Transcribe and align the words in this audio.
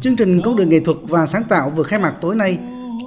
Chương 0.00 0.16
trình 0.16 0.40
Con 0.44 0.56
đường 0.56 0.68
nghệ 0.68 0.80
thuật 0.80 0.96
và 1.02 1.26
sáng 1.26 1.44
tạo 1.48 1.70
vừa 1.70 1.82
khai 1.82 1.98
mạc 1.98 2.14
tối 2.20 2.36
nay, 2.36 2.58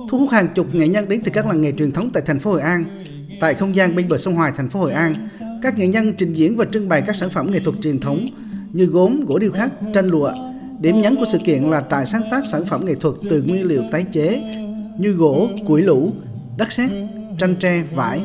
thu 0.09 0.17
hút 0.17 0.29
hàng 0.29 0.47
chục 0.55 0.75
nghệ 0.75 0.88
nhân 0.88 1.09
đến 1.09 1.21
từ 1.24 1.32
các 1.32 1.46
làng 1.46 1.62
nghề 1.62 1.71
truyền 1.71 1.92
thống 1.92 2.09
tại 2.13 2.24
thành 2.25 2.40
phố 2.40 2.51
Hội 2.51 2.61
An. 2.61 2.85
Tại 3.42 3.53
không 3.53 3.75
gian 3.75 3.95
bên 3.95 4.07
bờ 4.09 4.17
sông 4.17 4.35
Hoài, 4.35 4.51
thành 4.57 4.69
phố 4.69 4.79
Hội 4.79 4.92
An, 4.92 5.13
các 5.61 5.77
nghệ 5.77 5.87
nhân 5.87 6.13
trình 6.17 6.33
diễn 6.33 6.57
và 6.57 6.65
trưng 6.65 6.89
bày 6.89 7.01
các 7.01 7.15
sản 7.15 7.29
phẩm 7.29 7.51
nghệ 7.51 7.59
thuật 7.59 7.75
truyền 7.83 7.99
thống 7.99 8.25
như 8.73 8.86
gốm, 8.86 9.25
gỗ 9.25 9.39
điêu 9.39 9.52
khắc, 9.52 9.71
tranh 9.93 10.05
lụa. 10.05 10.31
Điểm 10.79 11.02
nhấn 11.02 11.15
của 11.15 11.25
sự 11.31 11.38
kiện 11.45 11.63
là 11.63 11.83
trại 11.91 12.05
sáng 12.05 12.23
tác 12.31 12.43
sản 12.51 12.65
phẩm 12.65 12.85
nghệ 12.85 12.95
thuật 12.95 13.15
từ 13.29 13.43
nguyên 13.47 13.63
liệu 13.65 13.83
tái 13.91 14.05
chế 14.11 14.41
như 14.97 15.11
gỗ, 15.11 15.47
củi 15.67 15.81
lũ, 15.81 16.11
đất 16.57 16.71
sét, 16.71 16.89
tranh 17.38 17.55
tre, 17.55 17.83
vải. 17.95 18.21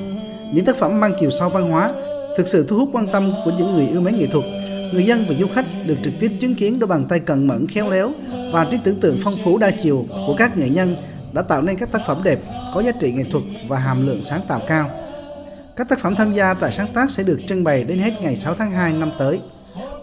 Những 0.55 0.65
tác 0.65 0.77
phẩm 0.77 1.01
mang 1.01 1.13
chiều 1.21 1.31
sâu 1.39 1.49
văn 1.49 1.71
hóa 1.71 1.93
thực 2.37 2.49
sự 2.49 2.67
thu 2.69 2.79
hút 2.79 2.89
quan 2.93 3.07
tâm 3.13 3.33
của 3.45 3.53
những 3.59 3.75
người 3.75 3.87
yêu 3.87 4.01
mến 4.01 4.19
nghệ 4.19 4.27
thuật. 4.27 4.45
Người 4.93 5.07
dân 5.07 5.25
và 5.29 5.35
du 5.35 5.47
khách 5.55 5.65
được 5.87 5.97
trực 6.05 6.13
tiếp 6.21 6.33
chứng 6.41 6.55
kiến 6.55 6.79
đôi 6.79 6.89
bàn 6.89 7.05
tay 7.09 7.21
cần 7.21 7.47
mẫn 7.47 7.67
khéo 7.67 7.91
léo 7.91 8.11
và 8.53 8.67
trí 8.71 8.79
tưởng 8.85 9.01
tượng 9.01 9.19
phong 9.25 9.35
phú 9.45 9.59
đa 9.59 9.71
chiều 9.83 10.07
của 10.27 10.35
các 10.39 10.57
nghệ 10.57 10.69
nhân 10.69 10.97
đã 11.33 11.43
tạo 11.43 11.63
nên 11.63 11.77
các 11.77 11.93
tác 11.93 12.03
phẩm 12.07 12.21
đẹp 12.25 12.39
có 12.75 12.81
giá 12.83 12.93
trị 12.93 13.13
nghệ 13.13 13.25
thuật 13.31 13.45
và 13.69 13.79
hàm 13.79 14.07
lượng 14.07 14.25
sáng 14.25 14.41
tạo 14.49 14.61
cao. 14.67 14.91
Các 15.77 15.89
tác 15.89 15.99
phẩm 15.99 16.15
tham 16.15 16.33
gia 16.33 16.55
tại 16.55 16.73
sáng 16.73 16.87
tác 16.95 17.11
sẽ 17.11 17.23
được 17.23 17.41
trưng 17.49 17.65
bày 17.65 17.85
đến 17.85 17.99
hết 17.99 18.13
ngày 18.23 18.37
6 18.37 18.55
tháng 18.55 18.71
2 18.71 18.93
năm 18.93 19.11
tới. 19.19 19.41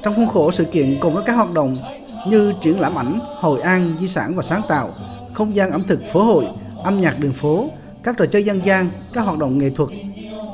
Trong 0.04 0.16
khuôn 0.16 0.28
khổ 0.28 0.52
sự 0.52 0.64
kiện 0.64 0.98
còn 1.02 1.16
có 1.16 1.22
các 1.26 1.34
hoạt 1.34 1.54
động 1.54 1.78
như 2.28 2.54
triển 2.62 2.80
lãm 2.80 2.98
ảnh 2.98 3.20
Hội 3.40 3.62
An 3.62 3.96
di 4.00 4.08
sản 4.08 4.36
và 4.36 4.44
sáng 4.44 4.62
tạo, 4.70 4.90
không 5.34 5.56
gian 5.56 5.72
ẩm 5.72 5.84
thực 5.88 6.00
phố 6.12 6.24
hội, 6.24 6.46
âm 6.84 7.00
nhạc 7.00 7.20
đường 7.20 7.34
phố, 7.34 7.70
các 8.04 8.18
trò 8.18 8.26
chơi 8.26 8.46
dân 8.46 8.66
gian, 8.66 8.90
các 9.14 9.22
hoạt 9.22 9.38
động 9.38 9.58
nghệ 9.58 9.70
thuật, 9.70 9.90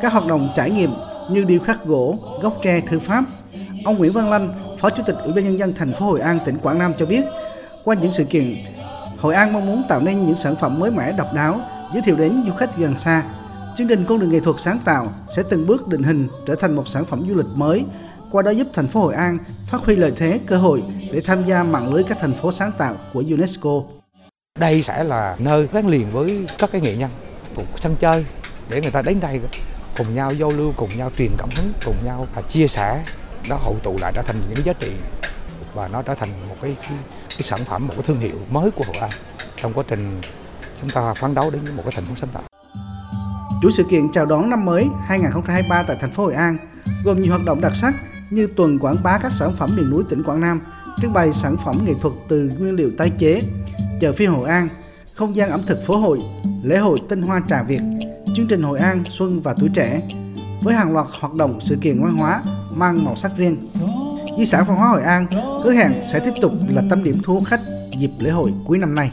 các 0.02 0.14
hoạt 0.14 0.26
động 0.26 0.50
trải 0.56 0.72
nghiệm 0.72 0.92
như 1.32 1.44
điêu 1.44 1.60
khắc 1.60 1.86
gỗ, 1.86 2.18
gốc 2.42 2.60
tre 2.62 2.80
thư 2.80 3.00
pháp. 3.00 3.24
Ông 3.86 3.98
Nguyễn 3.98 4.14
Văn 4.14 4.30
Lanh, 4.30 4.54
Phó 4.80 4.90
Chủ 4.90 5.04
tịch 5.06 5.16
Ủy 5.24 5.34
ban 5.34 5.44
nhân 5.44 5.60
dân 5.60 5.74
thành 5.74 5.94
phố 5.94 6.06
Hội 6.06 6.22
An 6.22 6.40
tỉnh 6.46 6.58
Quảng 6.58 6.80
Nam 6.80 6.94
cho 7.00 7.06
biết, 7.06 7.24
qua 7.84 7.96
những 7.96 8.12
sự 8.12 8.24
kiện, 8.24 8.56
Hội 9.18 9.36
An 9.36 9.54
mong 9.54 9.66
muốn 9.66 9.84
tạo 9.90 10.02
nên 10.02 10.26
những 10.26 10.38
sản 10.38 10.56
phẩm 10.56 10.80
mới 10.80 10.92
mẻ 10.92 11.12
độc 11.12 11.34
đáo, 11.34 11.62
giới 11.94 12.02
thiệu 12.02 12.16
đến 12.16 12.44
du 12.46 12.54
khách 12.54 12.78
gần 12.78 12.98
xa. 12.98 13.24
Chương 13.76 13.88
trình 13.88 14.06
con 14.08 14.20
đường 14.20 14.32
nghệ 14.32 14.40
thuật 14.40 14.56
sáng 14.60 14.80
tạo 14.86 15.08
sẽ 15.36 15.44
từng 15.50 15.68
bước 15.68 15.88
định 15.88 16.04
hình 16.04 16.28
trở 16.46 16.56
thành 16.56 16.76
một 16.76 16.88
sản 16.88 17.06
phẩm 17.06 17.26
du 17.28 17.36
lịch 17.36 17.46
mới, 17.56 17.86
qua 18.32 18.42
đó 18.42 18.52
giúp 18.52 18.68
thành 18.74 18.88
phố 18.88 19.00
Hội 19.00 19.14
An 19.14 19.38
phát 19.68 19.82
huy 19.82 19.96
lợi 19.96 20.12
thế, 20.16 20.40
cơ 20.48 20.58
hội 20.58 20.84
để 21.12 21.22
tham 21.26 21.46
gia 21.46 21.64
mạng 21.64 21.94
lưới 21.94 22.04
các 22.04 22.18
thành 22.20 22.34
phố 22.34 22.52
sáng 22.52 22.72
tạo 22.78 22.96
của 23.14 23.24
UNESCO. 23.30 23.82
Đây 24.60 24.84
sẽ 24.84 25.04
là 25.04 25.36
nơi 25.40 25.68
gắn 25.72 25.88
liền 25.88 26.12
với 26.12 26.48
các 26.58 26.72
cái 26.72 26.82
nghệ 26.82 26.96
nhân, 26.96 27.10
cùng 27.56 27.66
sân 27.80 27.96
chơi 28.00 28.26
để 28.70 28.82
người 28.82 28.92
ta 28.92 29.02
đến 29.02 29.20
đây 29.20 29.40
cùng 29.98 30.16
nhau 30.16 30.34
giao 30.34 30.52
lưu, 30.52 30.74
cùng 30.76 30.98
nhau 30.98 31.12
truyền 31.18 31.32
cảm 31.38 31.50
hứng, 31.56 31.74
cùng 31.86 31.96
nhau 32.06 32.28
và 32.36 32.42
chia 32.42 32.68
sẻ, 32.68 33.04
nó 33.48 33.56
hội 33.56 33.76
tụ 33.84 33.98
lại 33.98 34.12
trở 34.16 34.22
thành 34.22 34.42
những 34.48 34.56
cái 34.56 34.64
giá 34.64 34.74
trị 34.74 34.92
và 35.74 35.88
nó 35.88 36.02
trở 36.02 36.16
thành 36.16 36.30
một 36.50 36.56
cái, 36.62 36.76
cái, 36.82 36.92
cái 37.30 37.42
sản 37.42 37.60
phẩm, 37.66 37.88
một 37.88 37.94
cái 37.94 38.04
thương 38.08 38.20
hiệu 38.20 38.36
mới 38.52 38.72
của 38.72 38.84
Hội 38.88 38.96
An 38.96 39.12
trong 39.62 39.74
quá 39.74 39.84
trình 39.88 40.22
chúng 40.82 40.90
ta 40.90 41.14
phấn 41.14 41.36
đấu 41.36 41.50
đến 41.50 41.76
một 41.76 41.84
cái 41.86 41.94
thành 41.96 42.06
phố 42.06 42.16
sáng 42.16 42.30
tạo. 42.34 42.44
Chuỗi 43.62 43.72
sự 43.72 43.84
kiện 43.84 44.12
chào 44.14 44.26
đón 44.26 44.50
năm 44.50 44.66
mới 44.66 44.88
2023 45.06 45.84
tại 45.84 45.98
thành 46.02 46.12
phố 46.12 46.24
Hội 46.24 46.34
An 46.34 46.58
gồm 47.04 47.22
nhiều 47.22 47.32
hoạt 47.32 47.46
động 47.46 47.62
đặc 47.62 47.72
sắc 47.76 47.94
như 48.30 48.48
tuần 48.48 48.80
quảng 48.80 49.04
bá 49.04 49.18
các 49.18 49.32
sản 49.32 49.52
phẩm 49.54 49.70
miền 49.76 49.90
núi 49.90 50.04
tỉnh 50.10 50.24
Quảng 50.24 50.40
Nam, 50.40 50.62
trưng 51.02 51.14
bày 51.14 51.34
sản 51.34 51.58
phẩm 51.66 51.76
nghệ 51.86 51.94
thuật 52.02 52.14
từ 52.28 52.50
nguyên 52.60 52.76
liệu 52.76 52.92
tái 52.98 53.10
chế, 53.18 53.42
chợ 54.02 54.14
phiên 54.14 54.32
Hội 54.32 54.50
An, 54.50 54.68
không 55.14 55.36
gian 55.36 55.50
ẩm 55.50 55.62
thực 55.68 55.86
phố 55.86 55.98
hội, 55.98 56.20
lễ 56.64 56.78
hội 56.78 56.98
tinh 57.10 57.22
hoa 57.22 57.42
trà 57.50 57.64
Việt, 57.64 57.82
chương 58.36 58.48
trình 58.48 58.64
Hội 58.64 58.80
An 58.80 59.04
Xuân 59.06 59.42
và 59.42 59.54
Tuổi 59.60 59.70
Trẻ, 59.74 60.02
với 60.62 60.76
hàng 60.76 60.94
loạt 60.94 61.08
hoạt 61.20 61.34
động 61.34 61.60
sự 61.62 61.78
kiện 61.82 62.04
văn 62.04 62.18
hóa 62.18 62.42
mang 62.76 63.06
màu 63.06 63.16
sắc 63.16 63.32
riêng. 63.38 63.58
Di 64.38 64.46
sản 64.46 64.66
văn 64.68 64.78
hóa 64.78 64.88
Hội 64.88 65.02
An 65.02 65.26
hứa 65.64 65.72
hẹn 65.72 65.92
sẽ 66.12 66.20
tiếp 66.20 66.34
tục 66.42 66.52
là 66.68 66.84
tâm 66.90 67.04
điểm 67.04 67.22
thu 67.24 67.34
hút 67.34 67.44
khách 67.46 67.60
dịp 67.98 68.12
lễ 68.20 68.30
hội 68.30 68.54
cuối 68.66 68.78
năm 68.78 68.96
nay. 68.96 69.12